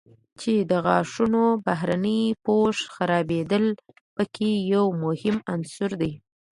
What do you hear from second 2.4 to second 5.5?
پوښ خرابېدل په کې یو مهم